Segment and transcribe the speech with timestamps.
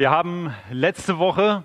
[0.00, 1.62] Wir haben letzte Woche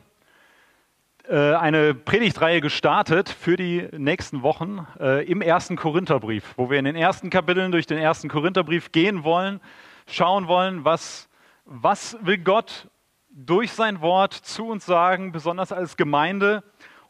[1.30, 6.84] äh, eine Predigtreihe gestartet für die nächsten Wochen äh, im ersten Korintherbrief, wo wir in
[6.84, 9.62] den ersten Kapiteln durch den ersten Korintherbrief gehen wollen,
[10.06, 11.30] schauen wollen, was,
[11.64, 12.90] was will Gott
[13.30, 16.62] durch sein Wort zu uns sagen, besonders als Gemeinde.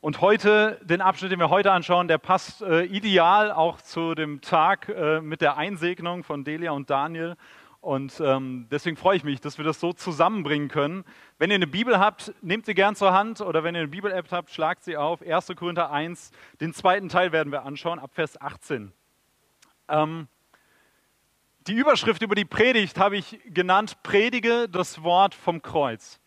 [0.01, 4.41] Und heute, den Abschnitt, den wir heute anschauen, der passt äh, ideal auch zu dem
[4.41, 7.35] Tag mit der Einsegnung von Delia und Daniel.
[7.86, 11.04] Und ähm, deswegen freue ich mich, dass wir das so zusammenbringen können.
[11.38, 14.31] Wenn ihr eine Bibel habt, nehmt sie gern zur Hand oder wenn ihr eine Bibel-App
[14.31, 15.21] habt, schlagt sie auf.
[15.21, 15.52] 1.
[15.55, 18.91] Korinther 1, den zweiten Teil werden wir anschauen, ab Vers 18.
[19.88, 20.27] Ähm,
[21.67, 26.20] die Überschrift über die Predigt habe ich genannt, Predige das Wort vom Kreuz.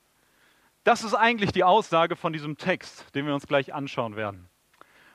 [0.85, 4.49] Das ist eigentlich die Aussage von diesem Text, den wir uns gleich anschauen werden.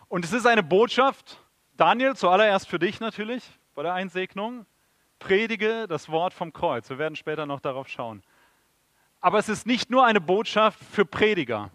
[0.09, 1.39] Und es ist eine Botschaft,
[1.77, 4.65] Daniel, zuallererst für dich natürlich, bei der Einsegnung
[5.23, 6.89] predige das Wort vom Kreuz.
[6.89, 8.21] Wir werden später noch darauf schauen.
[9.21, 11.71] Aber es ist nicht nur eine Botschaft für Prediger,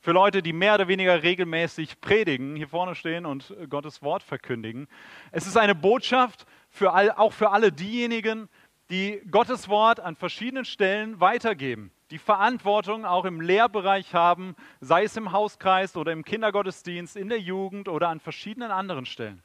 [0.00, 4.88] für Leute, die mehr oder weniger regelmäßig predigen, hier vorne stehen und Gottes Wort verkündigen.
[5.30, 8.48] Es ist eine Botschaft für all, auch für alle diejenigen,
[8.90, 15.16] die Gottes Wort an verschiedenen Stellen weitergeben, die Verantwortung auch im Lehrbereich haben, sei es
[15.16, 19.42] im Hauskreis oder im Kindergottesdienst, in der Jugend oder an verschiedenen anderen Stellen.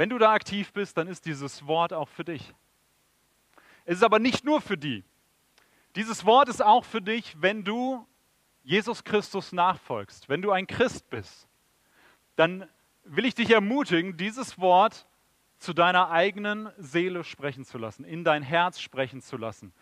[0.00, 2.54] Wenn du da aktiv bist, dann ist dieses Wort auch für dich.
[3.84, 5.04] Es ist aber nicht nur für die.
[5.94, 8.06] Dieses Wort ist auch für dich, wenn du
[8.62, 11.46] Jesus Christus nachfolgst, wenn du ein Christ bist.
[12.34, 12.66] Dann
[13.04, 15.06] will ich dich ermutigen, dieses Wort
[15.58, 19.74] zu deiner eigenen Seele sprechen zu lassen, in dein Herz sprechen zu lassen,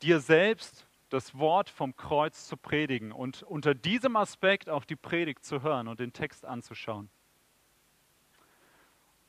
[0.00, 5.44] dir selbst das Wort vom Kreuz zu predigen und unter diesem Aspekt auch die Predigt
[5.44, 7.10] zu hören und den Text anzuschauen.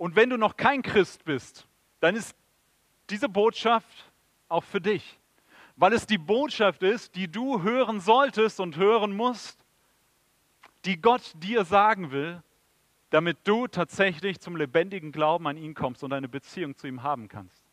[0.02, 1.68] Und wenn du noch kein Christ bist,
[2.00, 2.36] dann ist
[3.12, 4.12] diese Botschaft
[4.50, 5.20] auch für dich,
[5.76, 9.64] weil es die Botschaft ist, die du hören solltest und hören musst,
[10.86, 12.42] die Gott dir sagen will,
[13.12, 17.28] damit du tatsächlich zum lebendigen Glauben an ihn kommst und eine Beziehung zu ihm haben
[17.28, 17.64] kannst.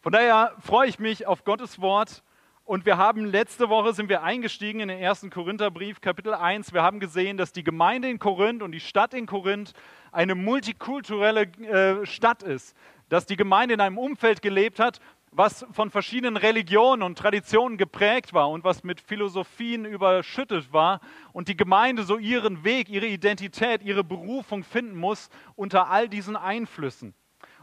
[0.00, 2.22] Von daher freue ich mich auf Gottes Wort
[2.64, 6.72] und wir haben letzte Woche sind wir eingestiegen in den ersten Korintherbrief, Kapitel 1.
[6.72, 9.72] Wir haben gesehen, dass die Gemeinde in Korinth und die Stadt in Korinth
[10.12, 12.76] eine multikulturelle äh, Stadt ist.
[13.08, 15.00] Dass die Gemeinde in einem Umfeld gelebt hat,
[15.32, 21.00] was von verschiedenen Religionen und Traditionen geprägt war und was mit Philosophien überschüttet war
[21.32, 26.36] und die Gemeinde so ihren Weg, ihre Identität, ihre Berufung finden muss unter all diesen
[26.36, 27.14] Einflüssen.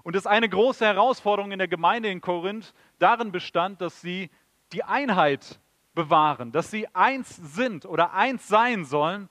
[0.04, 4.30] Und es eine große Herausforderung in der Gemeinde in Korinth darin bestand, dass sie
[4.74, 5.60] die Einheit
[5.94, 9.30] bewahren, dass sie eins sind oder eins sein sollen.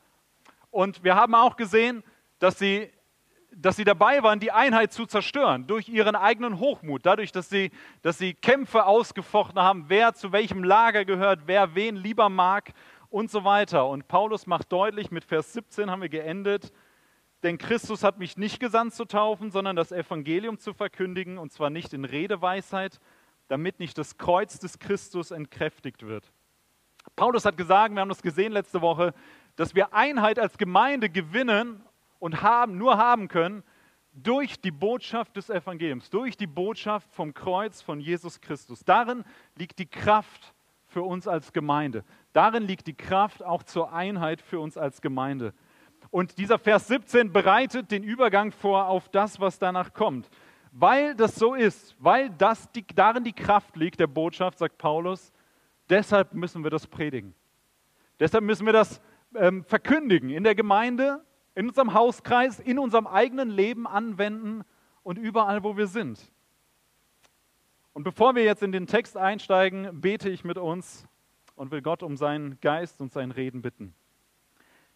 [0.71, 2.03] Und wir haben auch gesehen,
[2.38, 2.91] dass sie,
[3.53, 7.71] dass sie dabei waren, die Einheit zu zerstören durch ihren eigenen Hochmut, dadurch, dass sie,
[8.03, 12.72] dass sie Kämpfe ausgefochten haben, wer zu welchem Lager gehört, wer wen lieber mag
[13.09, 13.87] und so weiter.
[13.87, 16.72] Und Paulus macht deutlich, mit Vers 17 haben wir geendet,
[17.43, 21.70] denn Christus hat mich nicht gesandt zu taufen, sondern das Evangelium zu verkündigen, und zwar
[21.70, 23.00] nicht in Redeweisheit,
[23.48, 26.31] damit nicht das Kreuz des Christus entkräftigt wird.
[27.16, 29.14] Paulus hat gesagt, wir haben das gesehen letzte Woche,
[29.56, 31.82] dass wir Einheit als Gemeinde gewinnen
[32.19, 33.62] und haben, nur haben können
[34.12, 38.84] durch die Botschaft des Evangeliums, durch die Botschaft vom Kreuz von Jesus Christus.
[38.84, 39.25] Darin
[39.56, 40.54] liegt die Kraft
[40.87, 42.04] für uns als Gemeinde.
[42.32, 45.54] Darin liegt die Kraft auch zur Einheit für uns als Gemeinde.
[46.10, 50.31] Und dieser Vers 17 bereitet den Übergang vor auf das, was danach kommt.
[50.81, 55.33] Weil das so ist, weil das die, darin die Kraft liegt der Botschaft, sagt Paulus,
[55.89, 57.34] deshalb müssen wir das predigen.
[58.21, 59.00] Deshalb müssen wir das
[59.34, 61.25] ähm, verkündigen in der Gemeinde,
[61.56, 64.62] in unserem Hauskreis, in unserem eigenen Leben anwenden
[65.03, 66.21] und überall, wo wir sind.
[67.93, 71.09] Und bevor wir jetzt in den Text einsteigen, bete ich mit uns
[71.56, 73.94] und will Gott um seinen Geist und sein Reden bitten.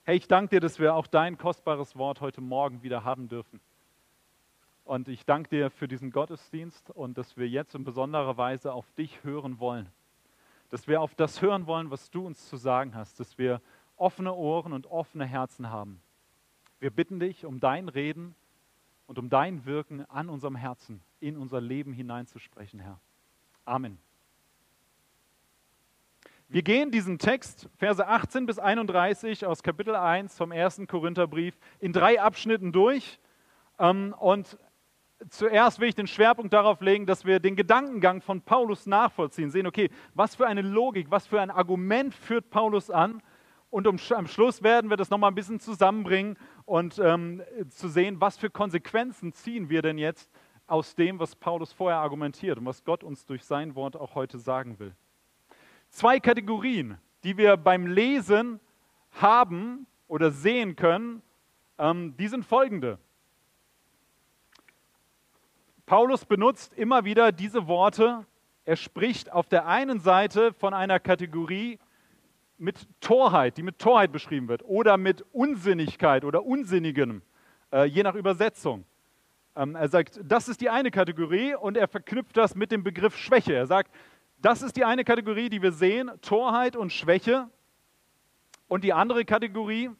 [0.04, 3.58] Herr, ich danke dir, dass wir auch dein kostbares Wort heute Morgen wieder haben dürfen.
[4.84, 8.90] Und ich danke dir für diesen Gottesdienst und dass wir jetzt in besonderer Weise auf
[8.92, 9.88] dich hören wollen.
[10.70, 13.20] Dass wir auf das hören wollen, was du uns zu sagen hast.
[13.20, 13.60] Dass wir
[13.96, 16.00] offene Ohren und offene Herzen haben.
[16.80, 18.34] Wir bitten dich um dein Reden
[19.06, 22.98] und um dein Wirken an unserem Herzen, in unser Leben hineinzusprechen, Herr.
[23.64, 23.98] Amen.
[26.48, 31.92] Wir gehen diesen Text, Verse 18 bis 31 aus Kapitel 1 vom ersten Korintherbrief, in
[31.92, 33.20] drei Abschnitten durch.
[33.78, 34.58] Ähm, und
[35.28, 39.66] zuerst will ich den Schwerpunkt darauf legen, dass wir den Gedankengang von Paulus nachvollziehen, sehen,
[39.66, 43.22] okay, was für eine Logik, was für ein Argument führt Paulus an.
[43.70, 46.36] Und um, am Schluss werden wir das nochmal ein bisschen zusammenbringen
[46.66, 50.30] und ähm, zu sehen, was für Konsequenzen ziehen wir denn jetzt
[50.66, 54.38] aus dem, was Paulus vorher argumentiert und was Gott uns durch sein Wort auch heute
[54.38, 54.94] sagen will.
[55.88, 58.60] zwei Kategorien, die wir beim Lesen
[59.12, 61.22] haben oder sehen können.
[61.78, 62.98] Ähm, die sind folgende.
[65.92, 68.24] Paulus benutzt immer wieder diese Worte.
[68.64, 71.78] Er spricht auf der einen Seite von einer Kategorie
[72.56, 77.20] mit Torheit, die mit Torheit beschrieben wird, oder mit Unsinnigkeit oder Unsinnigem,
[77.70, 78.86] äh, je nach Übersetzung.
[79.54, 83.14] Ähm, er sagt, das ist die eine Kategorie und er verknüpft das mit dem Begriff
[83.18, 83.52] Schwäche.
[83.52, 83.94] Er sagt,
[84.38, 87.50] das ist die eine Kategorie, die wir sehen, Torheit und Schwäche.
[88.66, 89.90] Und die andere Kategorie,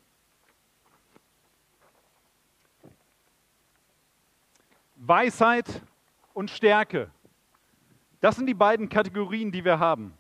[5.05, 5.83] Weisheit
[6.33, 7.11] und Stärke.
[8.21, 10.17] Das sind die beiden Kategorien, die wir haben.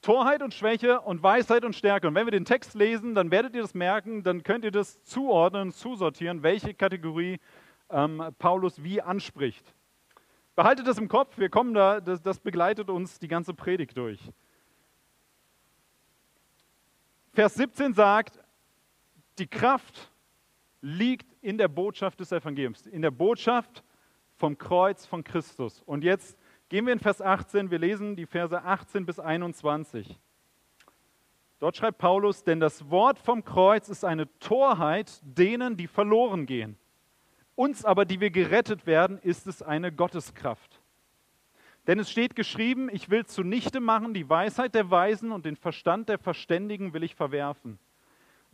[0.00, 2.06] Torheit und Schwäche und Weisheit und Stärke.
[2.06, 5.02] Und wenn wir den Text lesen, dann werdet ihr das merken, dann könnt ihr das
[5.02, 7.40] zuordnen, zusortieren, welche Kategorie
[7.90, 9.74] ähm, Paulus wie anspricht.
[10.54, 14.20] Behaltet das im Kopf, wir kommen da, das, das begleitet uns die ganze Predigt durch.
[17.32, 18.38] Vers 17 sagt,
[19.38, 20.12] die Kraft
[20.84, 23.82] liegt in der Botschaft des Evangeliums, in der Botschaft
[24.36, 25.82] vom Kreuz von Christus.
[25.82, 26.36] Und jetzt
[26.74, 30.18] Gehen wir in Vers 18, wir lesen die Verse 18 bis 21.
[31.60, 36.76] Dort schreibt Paulus, denn das Wort vom Kreuz ist eine Torheit denen, die verloren gehen.
[37.54, 40.80] Uns aber, die wir gerettet werden, ist es eine Gotteskraft.
[41.86, 46.08] Denn es steht geschrieben, ich will zunichte machen die Weisheit der Weisen und den Verstand
[46.08, 47.78] der Verständigen will ich verwerfen.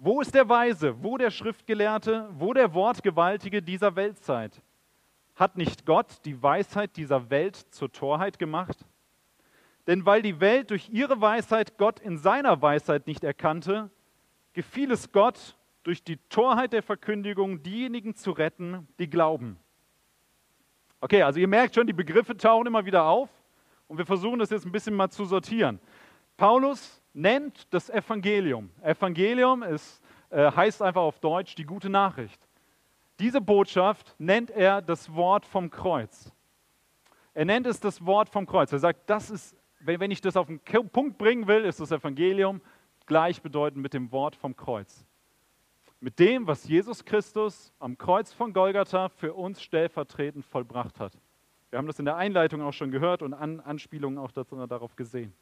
[0.02, 4.62] Wo ist der Weise, wo der Schriftgelehrte, wo der Wortgewaltige dieser Weltzeit?
[5.36, 8.86] Hat nicht Gott die Weisheit dieser Welt zur Torheit gemacht?
[9.86, 13.90] Denn weil die Welt durch ihre Weisheit Gott in seiner Weisheit nicht erkannte,
[14.54, 19.58] gefiel es Gott, durch die Torheit der Verkündigung diejenigen zu retten, die glauben.
[21.02, 23.28] Okay, also ihr merkt schon, die Begriffe tauchen immer wieder auf
[23.86, 25.78] und wir versuchen das jetzt ein bisschen mal zu sortieren.
[26.38, 28.70] Paulus nennt das Evangelium.
[28.82, 32.40] Evangelium ist, äh, heißt einfach auf Deutsch die gute Nachricht.
[33.18, 36.32] Diese Botschaft nennt er das Wort vom Kreuz.
[37.34, 38.72] Er nennt es das Wort vom Kreuz.
[38.72, 40.60] Er sagt, das ist, wenn ich das auf den
[40.90, 42.60] Punkt bringen will, ist das Evangelium
[43.06, 45.04] gleichbedeutend mit dem Wort vom Kreuz.
[46.00, 51.12] Mit dem, was Jesus Christus am Kreuz von Golgatha für uns stellvertretend vollbracht hat.
[51.68, 55.34] Wir haben das in der Einleitung auch schon gehört und An Anspielungen auch darauf gesehen.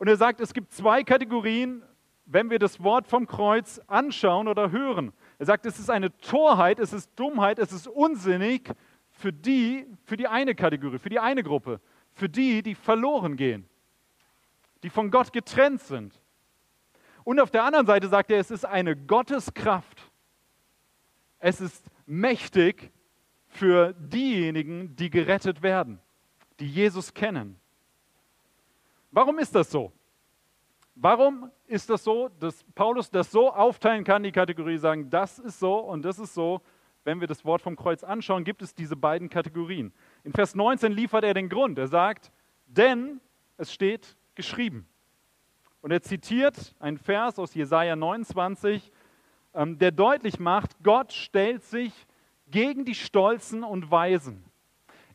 [0.00, 1.82] Und er sagt, es gibt zwei Kategorien,
[2.24, 5.12] wenn wir das Wort vom Kreuz anschauen oder hören.
[5.38, 8.72] Er sagt, es ist eine Torheit, es ist Dummheit, es ist unsinnig
[9.10, 11.82] für die, für die eine Kategorie, für die eine Gruppe,
[12.14, 13.68] für die, die verloren gehen,
[14.82, 16.18] die von Gott getrennt sind.
[17.22, 20.10] Und auf der anderen Seite sagt er, es ist eine Gotteskraft.
[21.40, 22.90] Es ist mächtig
[23.48, 26.00] für diejenigen, die gerettet werden,
[26.58, 27.59] die Jesus kennen.
[29.10, 29.92] Warum ist das so?
[30.94, 35.58] Warum ist das so, dass Paulus das so aufteilen kann, die Kategorie sagen, das ist
[35.58, 36.60] so und das ist so?
[37.04, 39.92] Wenn wir das Wort vom Kreuz anschauen, gibt es diese beiden Kategorien.
[40.22, 41.78] In Vers 19 liefert er den Grund.
[41.78, 42.30] Er sagt,
[42.66, 43.20] denn
[43.56, 44.86] es steht geschrieben.
[45.80, 48.92] Und er zitiert einen Vers aus Jesaja 29,
[49.54, 51.92] ähm, der deutlich macht, Gott stellt sich
[52.48, 54.49] gegen die Stolzen und Weisen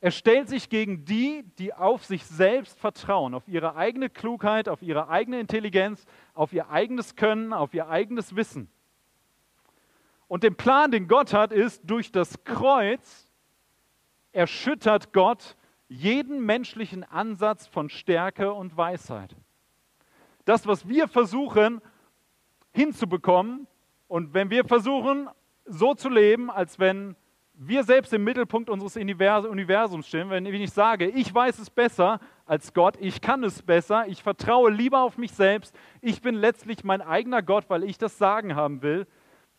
[0.05, 4.83] er stellt sich gegen die, die auf sich selbst vertrauen, auf ihre eigene Klugheit, auf
[4.83, 8.69] ihre eigene Intelligenz, auf ihr eigenes Können, auf ihr eigenes Wissen.
[10.27, 13.27] Und den Plan, den Gott hat, ist, durch das Kreuz
[14.31, 19.35] erschüttert Gott jeden menschlichen Ansatz von Stärke und Weisheit.
[20.45, 21.81] Das, was wir versuchen
[22.73, 23.65] hinzubekommen,
[24.07, 25.29] und wenn wir versuchen,
[25.65, 27.15] so zu leben, als wenn
[27.57, 32.73] wir selbst im Mittelpunkt unseres Universums stehen, wenn ich sage, ich weiß es besser als
[32.73, 37.01] Gott, ich kann es besser, ich vertraue lieber auf mich selbst, ich bin letztlich mein
[37.01, 39.07] eigener Gott, weil ich das Sagen haben will,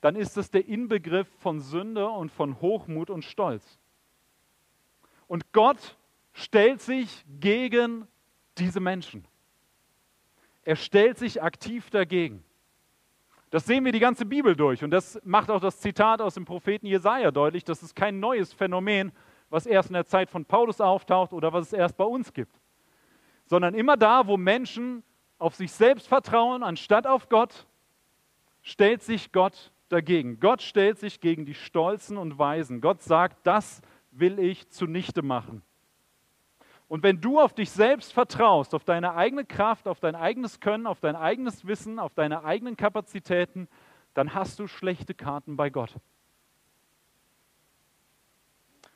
[0.00, 3.78] dann ist das der Inbegriff von Sünde und von Hochmut und Stolz.
[5.26, 5.96] Und Gott
[6.32, 8.06] stellt sich gegen
[8.58, 9.26] diese Menschen.
[10.62, 12.44] Er stellt sich aktiv dagegen.
[13.56, 16.44] Das sehen wir die ganze Bibel durch und das macht auch das Zitat aus dem
[16.44, 17.64] Propheten Jesaja deutlich.
[17.64, 19.12] Das ist kein neues Phänomen,
[19.48, 22.54] was erst in der Zeit von Paulus auftaucht oder was es erst bei uns gibt,
[23.46, 25.02] sondern immer da, wo Menschen
[25.38, 27.66] auf sich selbst vertrauen anstatt auf Gott,
[28.60, 30.38] stellt sich Gott dagegen.
[30.38, 32.82] Gott stellt sich gegen die Stolzen und Weisen.
[32.82, 35.62] Gott sagt, das will ich zunichte machen.
[36.88, 40.86] Und wenn du auf dich selbst vertraust, auf deine eigene Kraft, auf dein eigenes Können,
[40.86, 43.68] auf dein eigenes Wissen, auf deine eigenen Kapazitäten,
[44.14, 45.94] dann hast du schlechte Karten bei Gott.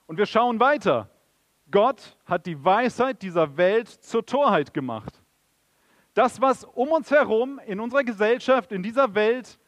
[0.06, 1.10] Und wir schauen weiter.
[1.70, 5.22] Gott hat die Weisheit dieser Welt zur Torheit gemacht.
[6.14, 9.59] Das, was um uns herum in unserer Gesellschaft, in dieser Welt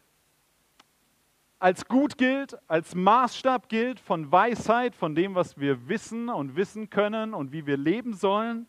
[1.62, 6.90] als gut gilt, als Maßstab gilt von Weisheit, von dem, was wir wissen und wissen
[6.90, 8.66] können und wie wir leben sollen,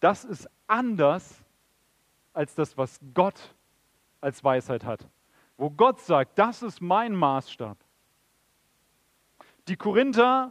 [0.00, 1.44] das ist anders
[2.32, 3.54] als das, was Gott
[4.22, 5.06] als Weisheit hat.
[5.58, 7.76] Wo Gott sagt, das ist mein Maßstab.
[9.68, 10.50] Die Korinther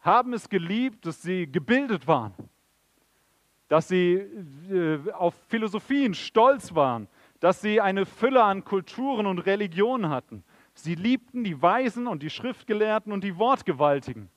[0.00, 2.34] haben es geliebt, dass sie gebildet waren,
[3.68, 4.16] dass sie
[4.70, 7.08] äh, auf Philosophien stolz waren,
[7.40, 10.44] dass sie eine Fülle an Kulturen und Religionen hatten.
[10.74, 14.30] Sie liebten die Weisen und die Schriftgelehrten und die Wortgewaltigen.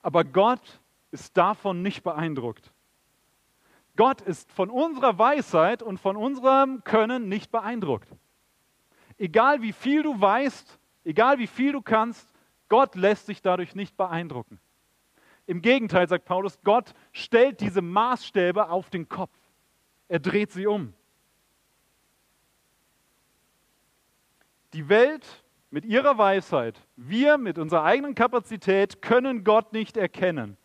[0.00, 2.72] Aber Gott ist davon nicht beeindruckt.
[3.96, 8.08] Gott ist von unserer Weisheit und von unserem Können nicht beeindruckt.
[9.18, 12.32] Egal wie viel du weißt, egal wie viel du kannst,
[12.68, 14.58] Gott lässt sich dadurch nicht beeindrucken.
[15.46, 19.36] Im Gegenteil, sagt Paulus, Gott stellt diese Maßstäbe auf den Kopf.
[20.08, 20.94] Er dreht sie um.
[24.72, 25.26] Die Welt
[25.70, 30.56] mit ihrer Weisheit, wir mit unserer eigenen Kapazität können Gott nicht erkennen.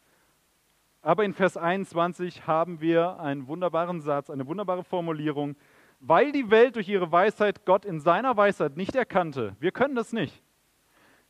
[1.02, 5.56] Aber in Vers 21 haben wir einen wunderbaren Satz, eine wunderbare Formulierung.
[6.00, 10.14] Weil die Welt durch ihre Weisheit Gott in seiner Weisheit nicht erkannte, wir können das
[10.14, 10.42] nicht,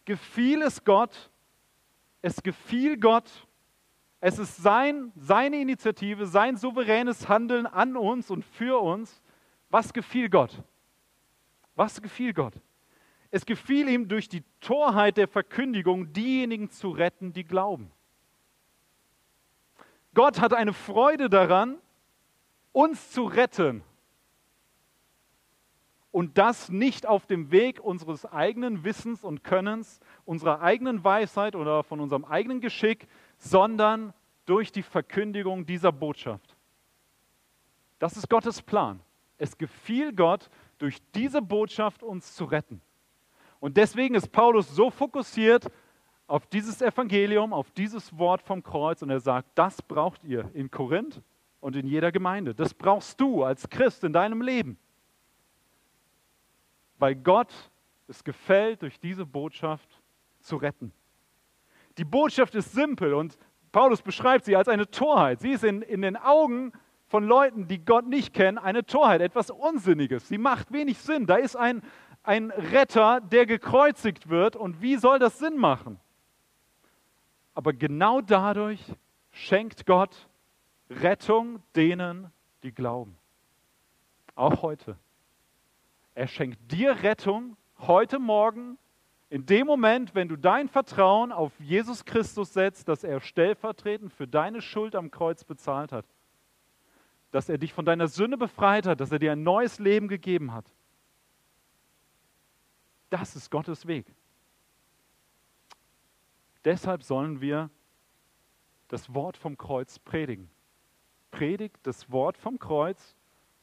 [0.05, 1.31] gefiel es Gott,
[2.21, 3.47] es gefiel Gott,
[4.19, 9.21] es ist sein, seine Initiative, sein souveränes Handeln an uns und für uns.
[9.69, 10.63] Was gefiel Gott?
[11.77, 12.55] Was gefiel Gott?
[13.29, 17.91] Es gefiel ihm durch die Torheit der Verkündigung, diejenigen zu retten, die glauben.
[20.15, 21.77] Gott hat eine Freude daran,
[22.71, 23.83] uns zu retten.
[26.11, 31.83] Und das nicht auf dem Weg unseres eigenen Wissens und Könnens, unserer eigenen Weisheit oder
[31.83, 33.07] von unserem eigenen Geschick,
[33.37, 34.13] sondern
[34.47, 36.55] durch die Verkündigung dieser Botschaft.
[37.99, 38.99] Das ist Gottes Plan.
[39.37, 42.81] Es gefiel Gott, durch diese Botschaft uns zu retten.
[43.59, 45.67] Und deswegen ist Paulus so fokussiert
[46.27, 50.69] auf dieses Evangelium, auf dieses Wort vom Kreuz und er sagt, das braucht ihr in
[50.69, 51.21] Korinth
[51.59, 52.53] und in jeder Gemeinde.
[52.53, 54.77] Das brauchst du als Christ in deinem Leben.
[56.99, 57.53] Weil Gott
[58.07, 60.01] es gefällt, durch diese Botschaft
[60.39, 60.91] zu retten.
[61.97, 63.37] Die Botschaft ist simpel und
[63.71, 65.41] Paulus beschreibt sie als eine Torheit.
[65.41, 66.71] Sie ist in, in den Augen
[67.07, 70.27] von Leuten, die Gott nicht kennen, eine Torheit, etwas Unsinniges.
[70.27, 71.25] Sie macht wenig Sinn.
[71.25, 71.81] Da ist ein,
[72.23, 75.99] ein Retter, der gekreuzigt wird und wie soll das Sinn machen?
[77.53, 78.81] Aber genau dadurch
[79.31, 80.27] schenkt Gott
[80.89, 82.31] Rettung denen,
[82.63, 83.17] die glauben.
[84.35, 84.97] Auch heute.
[86.13, 88.77] Er schenkt dir Rettung heute Morgen,
[89.29, 94.27] in dem Moment, wenn du dein Vertrauen auf Jesus Christus setzt, dass er stellvertretend für
[94.27, 96.05] deine Schuld am Kreuz bezahlt hat.
[97.31, 100.53] Dass er dich von deiner Sünde befreit hat, dass er dir ein neues Leben gegeben
[100.53, 100.71] hat.
[103.09, 104.05] Das ist Gottes Weg.
[106.65, 107.69] Deshalb sollen wir
[108.87, 110.49] das Wort vom Kreuz predigen.
[111.31, 113.15] Predigt das Wort vom Kreuz,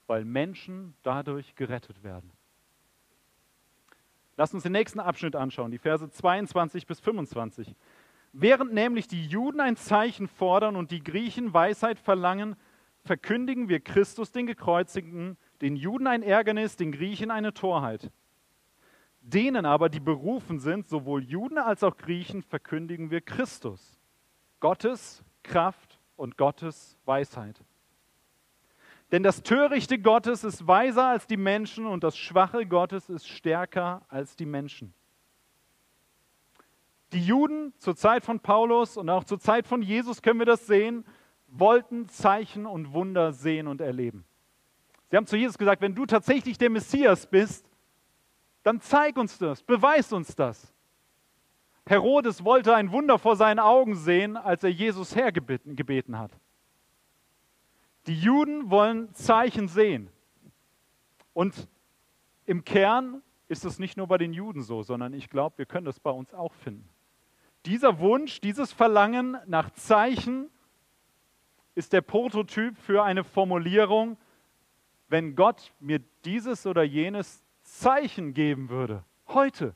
[0.06, 2.30] weil Menschen dadurch gerettet werden.
[4.36, 7.74] Lass uns den nächsten Abschnitt anschauen, die Verse 22 bis 25.
[8.32, 12.56] Während nämlich die Juden ein Zeichen fordern und die Griechen Weisheit verlangen,
[13.04, 18.10] verkündigen wir Christus den Gekreuzigten, den Juden ein Ärgernis, den Griechen eine Torheit.
[19.20, 23.98] Denen aber, die berufen sind, sowohl Juden als auch Griechen, verkündigen wir Christus,
[24.60, 27.62] Gottes Kraft und Gottes Weisheit.
[29.12, 34.02] Denn das Törichte Gottes ist weiser als die Menschen und das Schwache Gottes ist stärker
[34.08, 34.92] als die Menschen.
[37.12, 40.66] Die Juden zur Zeit von Paulus und auch zur Zeit von Jesus können wir das
[40.66, 41.04] sehen,
[41.58, 44.24] wollten Zeichen und Wunder sehen und erleben.
[45.10, 47.68] Sie haben zu Jesus gesagt, wenn du tatsächlich der Messias bist,
[48.62, 50.72] dann zeig uns das, beweis uns das.
[51.86, 56.32] Herodes wollte ein Wunder vor seinen Augen sehen, als er Jesus hergebeten gebeten hat.
[58.06, 60.08] Die Juden wollen Zeichen sehen.
[61.34, 61.68] Und
[62.46, 65.86] im Kern ist es nicht nur bei den Juden so, sondern ich glaube, wir können
[65.86, 66.88] das bei uns auch finden.
[67.66, 70.50] Dieser Wunsch, dieses Verlangen nach Zeichen
[71.74, 74.16] ist der Prototyp für eine Formulierung,
[75.08, 79.74] wenn Gott mir dieses oder jenes Zeichen geben würde, heute.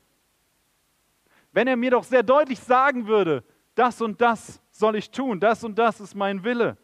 [1.51, 3.43] Wenn er mir doch sehr deutlich sagen würde,
[3.75, 6.77] das und das soll ich tun, das und das ist mein Wille.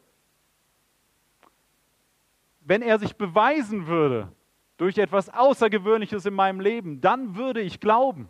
[2.62, 4.32] Wenn er sich beweisen würde
[4.78, 8.30] durch etwas Außergewöhnliches in meinem Leben, dann würde ich glauben.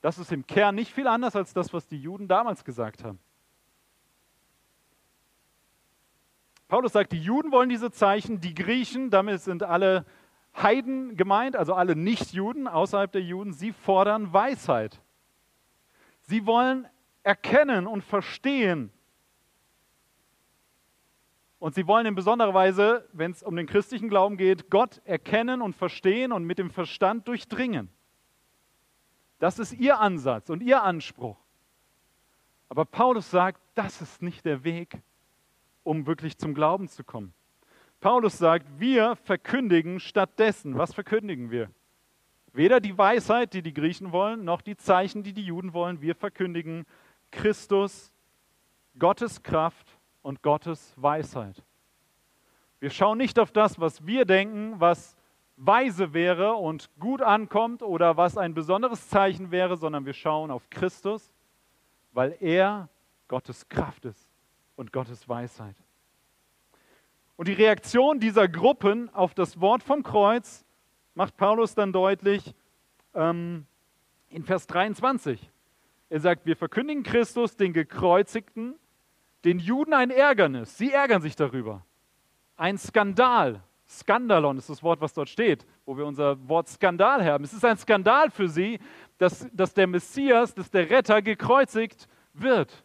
[0.00, 3.18] Das ist im Kern nicht viel anders als das, was die Juden damals gesagt haben.
[6.70, 10.06] Paulus sagt, die Juden wollen diese Zeichen, die Griechen, damit sind alle
[10.56, 15.02] Heiden gemeint, also alle Nichtjuden außerhalb der Juden, sie fordern Weisheit.
[16.22, 16.86] Sie wollen
[17.24, 18.92] erkennen und verstehen.
[21.58, 25.62] Und sie wollen in besonderer Weise, wenn es um den christlichen Glauben geht, Gott erkennen
[25.62, 27.90] und verstehen und mit dem Verstand durchdringen.
[29.40, 31.36] Das ist ihr Ansatz und ihr Anspruch.
[32.68, 35.02] Aber Paulus sagt, das ist nicht der Weg,
[35.82, 37.32] um wirklich zum Glauben zu kommen.
[38.00, 40.78] Paulus sagt, wir verkündigen stattdessen.
[40.78, 41.70] Was verkündigen wir?
[42.52, 46.00] Weder die Weisheit, die die Griechen wollen, noch die Zeichen, die die Juden wollen.
[46.00, 46.86] Wir verkündigen
[47.30, 48.12] Christus,
[48.98, 51.62] Gottes Kraft und Gottes Weisheit.
[52.80, 55.16] Wir schauen nicht auf das, was wir denken, was
[55.56, 60.70] weise wäre und gut ankommt oder was ein besonderes Zeichen wäre, sondern wir schauen auf
[60.70, 61.30] Christus,
[62.12, 62.88] weil er
[63.28, 64.29] Gottes Kraft ist
[64.80, 65.76] und Gottes Weisheit.
[67.36, 70.64] Und die Reaktion dieser Gruppen auf das Wort vom Kreuz
[71.14, 72.54] macht Paulus dann deutlich
[73.14, 73.66] ähm,
[74.30, 75.50] in Vers 23.
[76.08, 78.74] Er sagt, wir verkündigen Christus, den Gekreuzigten,
[79.44, 80.78] den Juden ein Ärgernis.
[80.78, 81.84] Sie ärgern sich darüber.
[82.56, 83.62] Ein Skandal.
[83.86, 87.44] Skandalon ist das Wort, was dort steht, wo wir unser Wort Skandal haben.
[87.44, 88.78] Es ist ein Skandal für sie,
[89.18, 92.82] dass, dass der Messias, dass der Retter gekreuzigt wird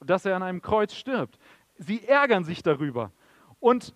[0.00, 1.38] dass er an einem Kreuz stirbt.
[1.76, 3.10] Sie ärgern sich darüber.
[3.58, 3.94] Und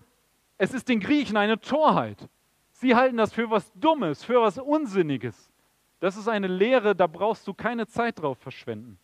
[0.59, 2.29] es ist den Griechen eine Torheit.
[2.73, 5.51] Sie halten das für was Dummes, für was Unsinniges.
[6.01, 8.99] Das ist eine Lehre, da brauchst du keine Zeit drauf verschwenden.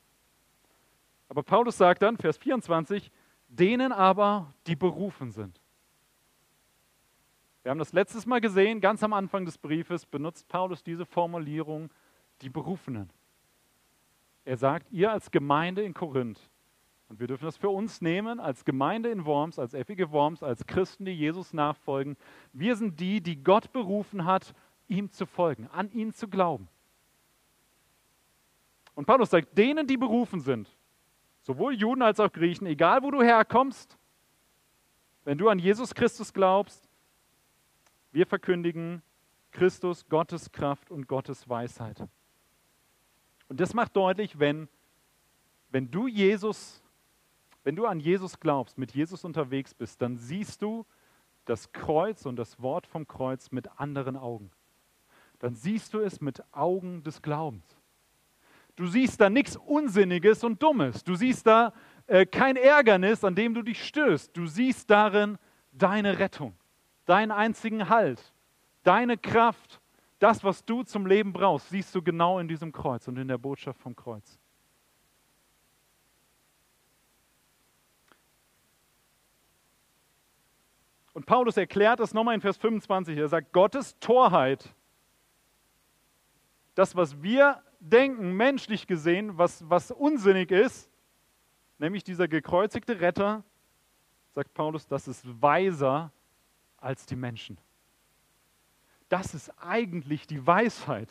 [1.28, 3.10] Aber Paulus sagt dann, Vers 24,
[3.48, 5.60] denen aber, die berufen sind.
[7.62, 11.90] Wir haben das letztes Mal gesehen, ganz am Anfang des Briefes benutzt Paulus diese Formulierung,
[12.42, 13.10] die Berufenen.
[14.44, 16.49] Er sagt, ihr als Gemeinde in Korinth,
[17.10, 20.64] und wir dürfen das für uns nehmen, als Gemeinde in Worms, als effige Worms, als
[20.64, 22.16] Christen, die Jesus nachfolgen.
[22.52, 24.54] Wir sind die, die Gott berufen hat,
[24.86, 26.68] ihm zu folgen, an ihn zu glauben.
[28.94, 30.70] Und Paulus sagt, denen, die berufen sind,
[31.42, 33.98] sowohl Juden als auch Griechen, egal wo du herkommst,
[35.24, 36.88] wenn du an Jesus Christus glaubst,
[38.12, 39.02] wir verkündigen
[39.50, 42.06] Christus, Gottes Kraft und Gottes Weisheit.
[43.48, 44.68] Und das macht deutlich, wenn,
[45.70, 46.79] wenn du Jesus
[47.70, 50.84] wenn du an Jesus glaubst, mit Jesus unterwegs bist, dann siehst du
[51.44, 54.50] das Kreuz und das Wort vom Kreuz mit anderen Augen.
[55.38, 57.62] Dann siehst du es mit Augen des Glaubens.
[58.74, 61.04] Du siehst da nichts Unsinniges und Dummes.
[61.04, 61.72] Du siehst da
[62.08, 64.36] äh, kein Ärgernis, an dem du dich stößt.
[64.36, 65.38] Du siehst darin
[65.70, 66.56] deine Rettung,
[67.06, 68.32] deinen einzigen Halt,
[68.82, 69.80] deine Kraft,
[70.18, 73.38] das, was du zum Leben brauchst, siehst du genau in diesem Kreuz und in der
[73.38, 74.40] Botschaft vom Kreuz.
[81.20, 83.18] Und Paulus erklärt das nochmal in Vers 25.
[83.18, 84.74] Er sagt, Gottes Torheit,
[86.74, 90.90] das, was wir denken, menschlich gesehen, was, was unsinnig ist,
[91.76, 93.44] nämlich dieser gekreuzigte Retter,
[94.34, 96.10] sagt Paulus, das ist weiser
[96.78, 97.58] als die Menschen.
[99.10, 101.10] Das ist eigentlich die Weisheit.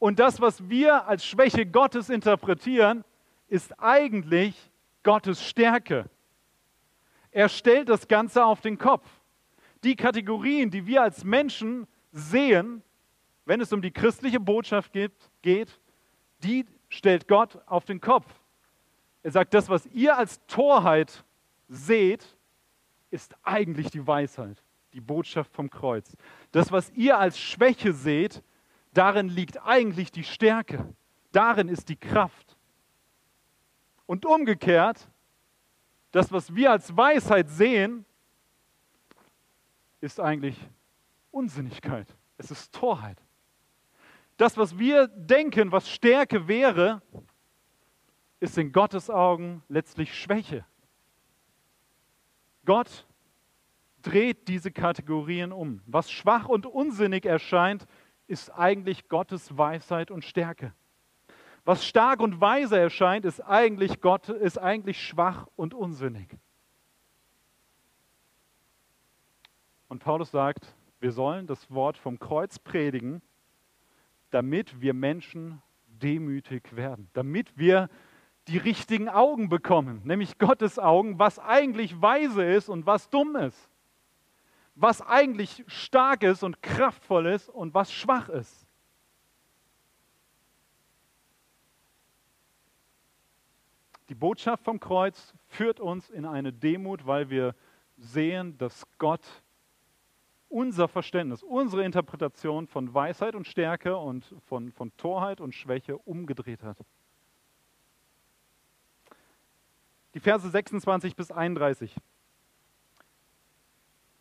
[0.00, 3.04] Und das, was wir als Schwäche Gottes interpretieren,
[3.46, 4.72] ist eigentlich
[5.04, 6.10] Gottes Stärke.
[7.34, 9.08] Er stellt das Ganze auf den Kopf.
[9.82, 12.80] Die Kategorien, die wir als Menschen sehen,
[13.44, 14.92] wenn es um die christliche Botschaft
[15.42, 15.80] geht,
[16.44, 18.32] die stellt Gott auf den Kopf.
[19.24, 21.24] Er sagt, das, was ihr als Torheit
[21.68, 22.24] seht,
[23.10, 26.16] ist eigentlich die Weisheit, die Botschaft vom Kreuz.
[26.52, 28.44] Das, was ihr als Schwäche seht,
[28.92, 30.94] darin liegt eigentlich die Stärke,
[31.32, 32.56] darin ist die Kraft.
[34.06, 35.08] Und umgekehrt,
[36.14, 38.04] das, was wir als Weisheit sehen,
[40.00, 40.56] ist eigentlich
[41.32, 42.06] Unsinnigkeit.
[42.38, 43.20] Es ist Torheit.
[44.36, 47.02] Das, was wir denken, was Stärke wäre,
[48.38, 50.64] ist in Gottes Augen letztlich Schwäche.
[52.64, 53.08] Gott
[54.02, 55.82] dreht diese Kategorien um.
[55.84, 57.88] Was schwach und unsinnig erscheint,
[58.28, 60.74] ist eigentlich Gottes Weisheit und Stärke.
[61.64, 66.28] Was stark und weise erscheint, ist eigentlich, Gott, ist eigentlich schwach und unsinnig.
[69.88, 73.22] Und Paulus sagt, wir sollen das Wort vom Kreuz predigen,
[74.30, 77.88] damit wir Menschen demütig werden, damit wir
[78.48, 83.70] die richtigen Augen bekommen, nämlich Gottes Augen, was eigentlich weise ist und was dumm ist,
[84.74, 88.63] was eigentlich stark ist und kraftvoll ist und was schwach ist.
[94.08, 97.54] Die Botschaft vom Kreuz führt uns in eine Demut, weil wir
[97.96, 99.24] sehen, dass Gott
[100.48, 106.62] unser Verständnis, unsere Interpretation von Weisheit und Stärke und von, von Torheit und Schwäche umgedreht
[106.62, 106.78] hat.
[110.14, 111.96] Die Verse 26 bis 31.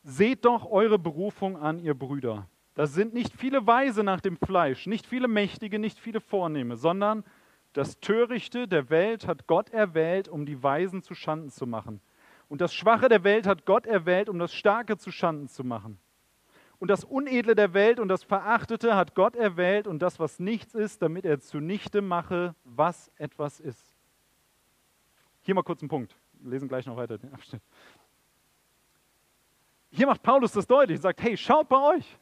[0.04, 2.48] Seht doch eure Berufung an, ihr Brüder.
[2.74, 7.24] Das sind nicht viele Weise nach dem Fleisch, nicht viele Mächtige, nicht viele Vornehme, sondern
[7.74, 12.02] das Törichte der Welt hat Gott erwählt, um die Weisen zu Schanden zu machen.
[12.48, 16.00] Und das Schwache der Welt hat Gott erwählt, um das Starke zu Schanden zu machen.
[16.78, 20.76] Und das Unedle der Welt und das Verachtete hat Gott erwählt und das, was nichts
[20.76, 23.96] ist, damit er zunichte mache, was etwas ist.
[25.42, 26.16] Hier mal kurz einen Punkt.
[26.34, 27.62] Wir lesen gleich noch weiter den Abschnitt.
[29.92, 32.18] Hier macht Paulus das deutlich und sagt, hey, schaut bei euch.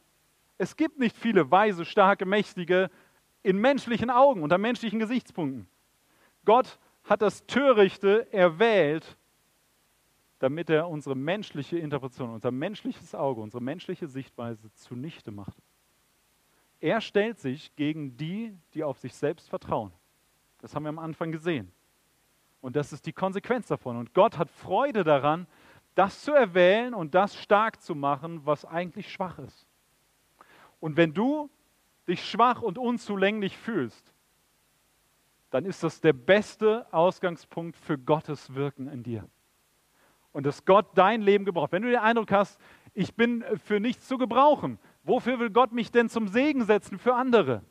[0.58, 2.90] Es gibt nicht viele weise, starke, mächtige
[3.42, 5.66] in menschlichen Augen, unter menschlichen Gesichtspunkten.
[6.44, 9.16] Gott hat das Törichte erwählt,
[10.38, 15.56] damit er unsere menschliche Interpretation, unser menschliches Auge, unsere menschliche Sichtweise zunichte macht.
[16.80, 19.92] Er stellt sich gegen die, die auf sich selbst vertrauen.
[20.58, 21.70] Das haben wir am Anfang gesehen.
[22.60, 23.96] Und das ist die Konsequenz davon.
[23.96, 25.46] Und Gott hat Freude daran,
[25.94, 29.66] das zu erwählen und das stark zu machen, was eigentlich schwach ist.
[30.80, 31.50] Und wenn du
[32.08, 34.12] dich schwach und unzulänglich fühlst,
[35.50, 39.28] dann ist das der beste Ausgangspunkt für Gottes Wirken in dir
[40.32, 41.72] und dass Gott dein Leben gebraucht.
[41.72, 42.58] Wenn du den Eindruck hast,
[42.94, 47.14] ich bin für nichts zu gebrauchen, wofür will Gott mich denn zum Segen setzen für
[47.14, 47.62] andere?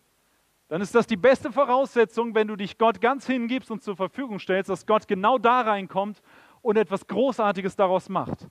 [0.68, 4.40] Dann ist das die beste Voraussetzung, wenn du dich Gott ganz hingibst und zur Verfügung
[4.40, 6.22] stellst, dass Gott genau da reinkommt
[6.62, 8.48] und etwas Großartiges daraus macht.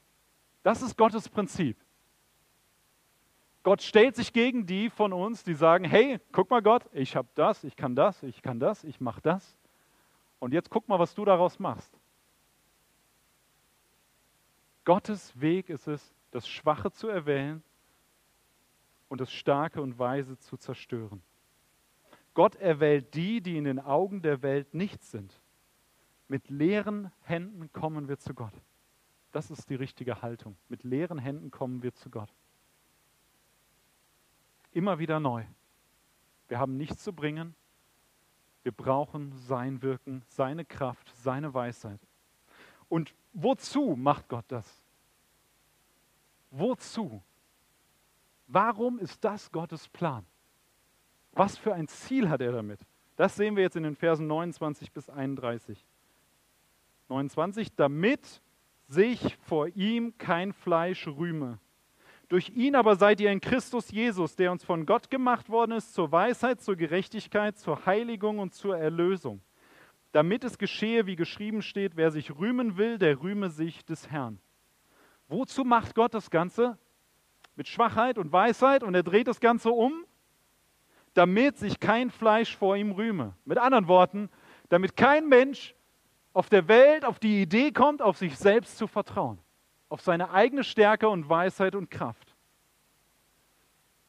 [0.63, 1.79] Das ist Gottes Prinzip.
[3.63, 7.29] Gott stellt sich gegen die von uns, die sagen, hey, guck mal Gott, ich habe
[7.35, 9.57] das, ich kann das, ich kann das, ich mache das.
[10.39, 11.93] Und jetzt guck mal, was du daraus machst.
[14.85, 17.63] Gottes Weg ist es, das Schwache zu erwählen
[19.09, 21.23] und das Starke und Weise zu zerstören.
[22.33, 25.39] Gott erwählt die, die in den Augen der Welt nichts sind.
[26.29, 28.55] Mit leeren Händen kommen wir zu Gott.
[29.33, 30.57] Das ist die richtige Haltung.
[30.69, 32.33] Mit leeren Händen kommen wir zu Gott.
[34.73, 35.45] Immer wieder neu.
[36.49, 37.55] Wir haben nichts zu bringen.
[38.63, 42.01] Wir brauchen sein Wirken, seine Kraft, seine Weisheit.
[42.89, 44.83] Und wozu macht Gott das?
[46.51, 47.23] Wozu?
[48.47, 50.27] Warum ist das Gottes Plan?
[51.33, 52.81] Was für ein Ziel hat er damit?
[53.17, 55.85] Das sehen wir jetzt in den Versen 29 bis 31.
[57.09, 58.43] 29, damit
[58.89, 61.59] sich vor ihm kein Fleisch rühme.
[62.31, 65.93] Durch ihn aber seid ihr in Christus Jesus, der uns von Gott gemacht worden ist,
[65.93, 69.43] zur Weisheit, zur Gerechtigkeit, zur Heiligung und zur Erlösung
[70.13, 74.41] damit es geschehe, wie geschrieben steht, wer sich rühmen will, der rühme sich des Herrn.
[75.29, 76.79] Wozu macht Gott das Ganze?
[77.55, 80.05] Mit Schwachheit und Weisheit und er dreht das Ganze um,
[81.15, 83.35] damit sich kein Fleisch vor ihm rühme.
[83.45, 84.31] Mit anderen Worten,
[84.69, 85.75] damit kein Mensch
[86.33, 89.39] auf der Welt auf die Idee kommt, auf sich selbst zu vertrauen,
[89.91, 92.35] auf seine eigene Stärke und Weisheit und Kraft.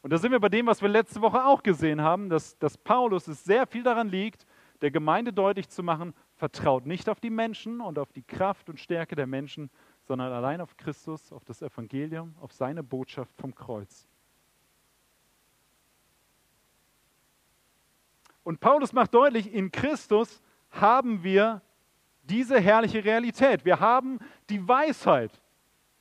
[0.01, 2.77] Und da sind wir bei dem, was wir letzte Woche auch gesehen haben, dass, dass
[2.77, 4.47] Paulus es sehr viel daran liegt,
[4.81, 8.79] der Gemeinde deutlich zu machen, vertraut nicht auf die Menschen und auf die Kraft und
[8.79, 9.69] Stärke der Menschen,
[10.07, 14.07] sondern allein auf Christus, auf das Evangelium, auf seine Botschaft vom Kreuz.
[18.43, 20.41] Und Paulus macht deutlich, in Christus
[20.71, 21.61] haben wir
[22.23, 23.65] diese herrliche Realität.
[23.65, 24.17] Wir haben
[24.49, 25.41] die Weisheit,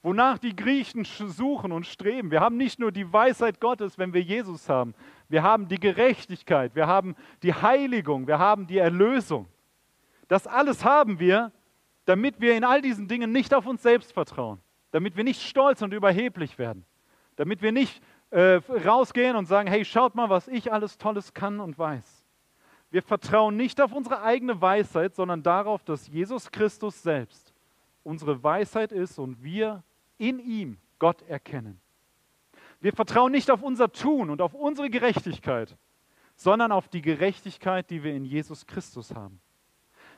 [0.02, 2.30] wonach die Griechen suchen und streben.
[2.30, 4.94] Wir haben nicht nur die Weisheit Gottes, wenn wir Jesus haben.
[5.28, 9.46] Wir haben die Gerechtigkeit, wir haben die Heiligung, wir haben die Erlösung.
[10.28, 11.52] Das alles haben wir,
[12.06, 14.60] damit wir in all diesen Dingen nicht auf uns selbst vertrauen,
[14.90, 16.84] damit wir nicht stolz und überheblich werden,
[17.36, 21.60] damit wir nicht äh, rausgehen und sagen, hey, schaut mal, was ich alles Tolles kann
[21.60, 22.24] und weiß.
[22.90, 27.52] Wir vertrauen nicht auf unsere eigene Weisheit, sondern darauf, dass Jesus Christus selbst
[28.02, 29.82] unsere Weisheit ist und wir
[30.20, 31.80] in ihm Gott erkennen.
[32.80, 35.76] Wir vertrauen nicht auf unser Tun und auf unsere Gerechtigkeit,
[36.36, 39.40] sondern auf die Gerechtigkeit, die wir in Jesus Christus haben.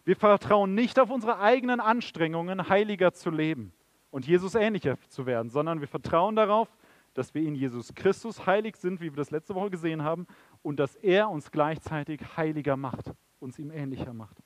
[0.04, 3.72] Wir vertrauen nicht auf unsere eigenen Anstrengungen, heiliger zu leben
[4.10, 6.68] und Jesus ähnlicher zu werden, sondern wir vertrauen darauf,
[7.14, 10.26] dass wir in Jesus Christus heilig sind, wie wir das letzte Woche gesehen haben,
[10.62, 14.36] und dass er uns gleichzeitig heiliger macht, uns ihm ähnlicher macht.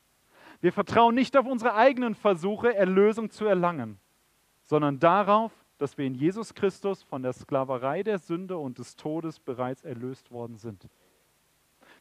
[0.61, 3.99] Wir vertrauen nicht auf unsere eigenen Versuche, Erlösung zu erlangen,
[4.67, 9.39] sondern darauf, dass wir in Jesus Christus von der Sklaverei der Sünde und des Todes
[9.39, 10.89] bereits erlöst worden sind.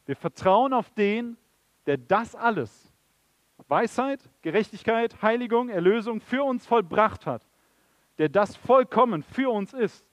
[0.04, 1.36] Wir vertrauen auf den,
[1.86, 2.92] der das alles
[3.68, 7.42] Weisheit, Gerechtigkeit, Heiligung, Erlösung für uns vollbracht hat,
[8.18, 10.06] der das vollkommen für uns ist.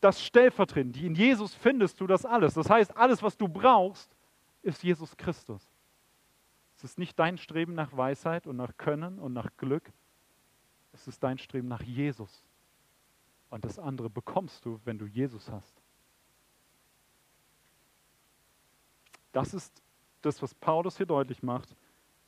[0.00, 2.54] Das stellvertretend, in Jesus findest du das alles.
[2.54, 4.14] Das heißt, alles, was du brauchst,
[4.62, 5.62] ist Jesus Christus.
[6.76, 9.92] Es ist nicht dein Streben nach Weisheit und nach Können und nach Glück.
[10.94, 12.44] Es ist dein Streben nach Jesus.
[13.50, 15.82] Und das andere bekommst du, wenn du Jesus hast.
[19.32, 19.82] Das ist
[20.22, 21.76] das, was Paulus hier deutlich macht.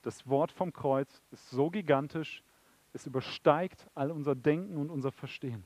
[0.02, 2.42] Das Wort vom Kreuz ist so gigantisch,
[2.92, 5.64] es übersteigt all unser Denken und unser Verstehen.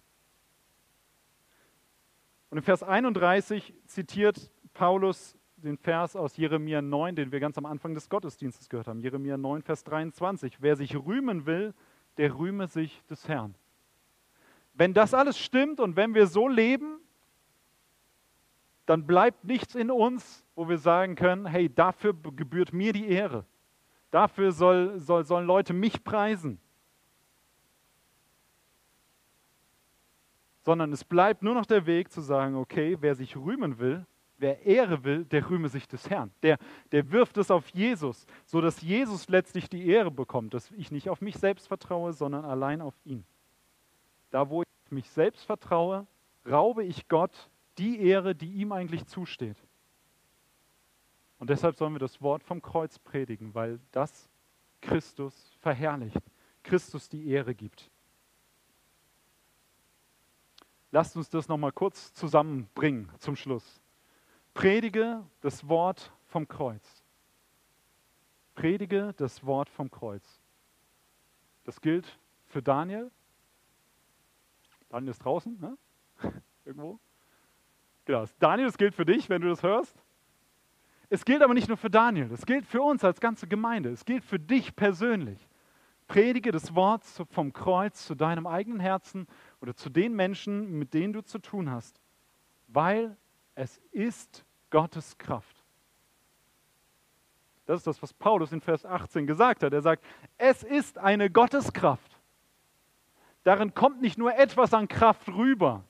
[2.51, 7.67] Und in Vers 31 zitiert Paulus den Vers aus Jeremia 9, den wir ganz am
[7.67, 9.01] Anfang des Gottesdienstes gehört haben.
[9.01, 10.61] Jeremia 9, Vers 23.
[10.61, 11.75] Wer sich rühmen will,
[12.21, 13.55] der rühme sich des Herrn.
[14.75, 17.01] Wenn das alles stimmt und wenn wir so leben,
[18.85, 23.47] dann bleibt nichts in uns, wo wir sagen können, hey, dafür gebührt mir die Ehre.
[24.11, 26.61] Dafür soll, soll, sollen Leute mich preisen.
[30.61, 34.05] Sondern es bleibt nur noch der Weg zu sagen, okay, wer sich rühmen will,
[34.41, 36.33] wer Ehre will, der rühme sich des Herrn.
[36.43, 36.59] Der,
[36.93, 41.21] der wirft es auf Jesus, sodass Jesus letztlich die Ehre bekommt, dass ich nicht auf
[41.21, 43.25] mich selbst vertraue, sondern allein auf ihn.
[44.31, 46.07] Da, wo ich auf mich selbst vertraue,
[46.49, 49.57] raube ich Gott die Ehre, die ihm eigentlich zusteht.
[51.39, 54.29] Und deshalb sollen wir das Wort vom Kreuz predigen, weil das
[54.81, 56.21] Christus verherrlicht,
[56.63, 57.91] Christus die Ehre gibt.
[60.93, 63.81] Lasst uns das nochmal kurz zusammenbringen zum Schluss.
[64.55, 67.05] Predige das Wort vom Kreuz.
[68.55, 70.41] Predige das Wort vom Kreuz.
[71.65, 73.11] Das gilt für Daniel.
[74.89, 75.79] Daniel ist draußen, ne?
[76.65, 76.99] Irgendwo.
[78.05, 78.25] Genau.
[78.39, 80.03] Daniel, das gilt für dich, wenn du das hörst.
[81.13, 84.05] Es gilt aber nicht nur für Daniel, es gilt für uns als ganze Gemeinde, es
[84.05, 85.49] gilt für dich persönlich.
[86.07, 89.27] Predige das Wort vom Kreuz zu deinem eigenen Herzen
[89.61, 92.01] oder zu den Menschen, mit denen du zu tun hast,
[92.69, 93.17] weil
[93.61, 95.63] es ist Gottes Kraft.
[97.67, 99.73] Das ist das, was Paulus in Vers 18 gesagt hat.
[99.73, 100.03] Er sagt,
[100.39, 102.19] es ist eine Gotteskraft.
[103.45, 105.85] Darin kommt nicht nur etwas an Kraft rüber,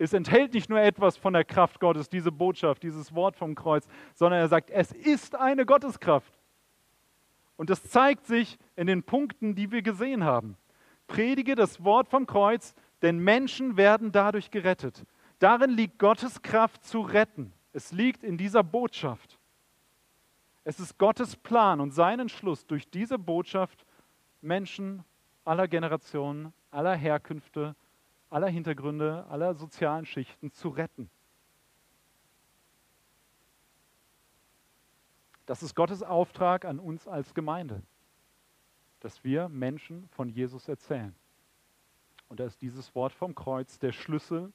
[0.00, 3.88] es enthält nicht nur etwas von der Kraft Gottes, diese Botschaft, dieses Wort vom Kreuz,
[4.14, 6.32] sondern er sagt, es ist eine Gotteskraft.
[7.56, 10.56] Und das zeigt sich in den Punkten, die wir gesehen haben.
[11.08, 15.04] Predige das Wort vom Kreuz, denn Menschen werden dadurch gerettet.
[15.38, 17.52] Darin liegt Gottes Kraft zu retten.
[17.72, 19.38] Es liegt in dieser Botschaft.
[20.64, 23.86] Es ist Gottes Plan und sein Entschluss, durch diese Botschaft
[24.40, 25.04] Menschen
[25.44, 27.74] aller Generationen, aller Herkünfte,
[28.30, 31.08] aller Hintergründe, aller sozialen Schichten zu retten.
[35.46, 37.82] Das ist Gottes Auftrag an uns als Gemeinde,
[39.00, 41.14] dass wir Menschen von Jesus erzählen.
[42.28, 44.52] Und da ist dieses Wort vom Kreuz der Schlüssel,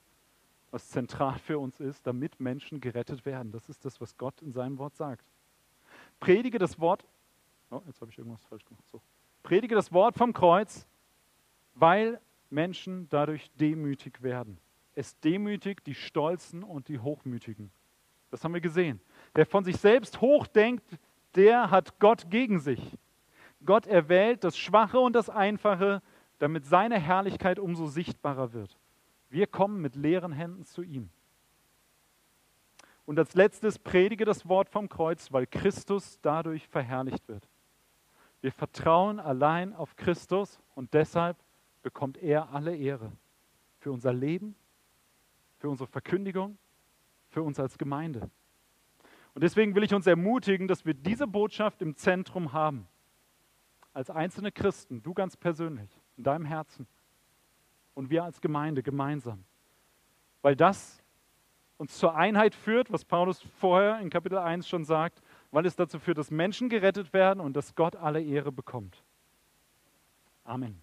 [0.74, 3.52] was zentral für uns ist, damit Menschen gerettet werden.
[3.52, 5.24] Das ist das, was Gott in seinem Wort sagt.
[6.20, 7.06] Predige das Wort,
[7.70, 8.84] oh, jetzt habe ich irgendwas falsch gemacht.
[8.92, 9.00] So.
[9.44, 10.88] Predige das Wort vom Kreuz,
[11.76, 14.58] weil Menschen dadurch demütig werden.
[14.96, 17.72] Es demütigt die Stolzen und die Hochmütigen.
[18.32, 19.00] Das haben wir gesehen.
[19.36, 20.98] Wer von sich selbst hoch denkt,
[21.36, 22.98] der hat Gott gegen sich.
[23.64, 26.02] Gott erwählt das Schwache und das Einfache,
[26.40, 28.76] damit seine Herrlichkeit umso sichtbarer wird.
[29.34, 31.10] Wir kommen mit leeren Händen zu ihm.
[33.08, 37.50] Und als letztes predige das Wort vom Kreuz, weil Christus dadurch verherrlicht wird.
[38.42, 41.36] Wir vertrauen allein auf Christus und deshalb
[41.82, 43.12] bekommt er alle Ehre
[43.80, 44.54] für unser Leben,
[45.58, 46.60] für unsere Verkündigung,
[47.30, 48.30] für uns als Gemeinde.
[49.34, 52.88] Und deswegen will ich uns ermutigen, dass wir diese Botschaft im Zentrum haben.
[53.94, 56.86] Als einzelne Christen, du ganz persönlich, in deinem Herzen.
[57.94, 59.44] Und wir als Gemeinde gemeinsam.
[60.42, 61.04] Weil das
[61.78, 66.00] uns zur Einheit führt, was Paulus vorher in Kapitel 1 schon sagt, weil es dazu
[66.00, 69.04] führt, dass Menschen gerettet werden und dass Gott alle Ehre bekommt.
[70.44, 70.82] Amen.